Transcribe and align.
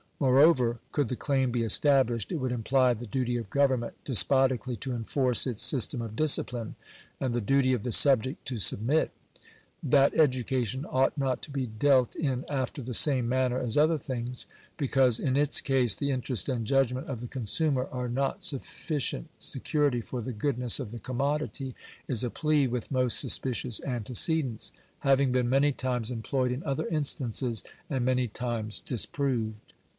Moreover, 0.19 0.79
could 0.91 1.09
the 1.09 1.15
claim 1.15 1.51
be 1.51 1.63
established, 1.63 2.31
it 2.31 2.37
would 2.37 2.51
imply 2.51 2.93
the 2.93 3.07
duty 3.07 3.37
of 3.37 3.49
government 3.51 3.93
despotically 4.05 4.75
to 4.77 4.93
enforce 4.93 5.45
its 5.47 5.63
system 5.63 6.01
of 6.01 6.15
discipline, 6.15 6.75
and 7.19 7.33
the 7.33 7.41
duty 7.41 7.73
of 7.73 7.83
the 7.83 7.91
subject 7.91 8.43
to 8.47 8.57
submit. 8.59 9.11
That 9.81 10.15
education 10.17 10.85
ought 10.89 11.17
not 11.19 11.41
to 11.43 11.51
be 11.51 11.65
dealt 11.67 12.15
in 12.15 12.45
after 12.49 12.81
the 12.83 12.95
same 12.95 13.27
manner 13.29 13.59
as 13.59 13.77
other 13.77 13.97
things, 13.97 14.45
because 14.77 15.19
in 15.19 15.35
its 15.37 15.59
case" 15.61 15.95
the 15.95 16.11
interest 16.11 16.49
and 16.49 16.65
judgment 16.67 17.07
of 17.07 17.19
the 17.21 17.27
consumer 17.27 17.87
are 17.91 18.09
not 18.09 18.43
sufficient 18.43 19.27
security 19.39 20.01
for 20.01 20.21
the 20.21 20.33
goodness 20.33 20.79
of 20.79 20.91
the 20.91 20.99
commodity," 20.99 21.75
is 22.07 22.23
a 22.23 22.29
plea 22.31 22.67
with 22.67 22.91
most 22.91 23.19
suspicious 23.19 23.81
antecedents; 23.83 24.71
having 24.99 25.31
been 25.31 25.49
many 25.49 25.71
times 25.71 26.09
employed 26.11 26.51
in 26.51 26.63
other 26.63 26.87
instances, 26.87 27.63
and 27.89 28.05
many 28.05 28.27
times 28.27 28.79
disproved. 28.81 29.55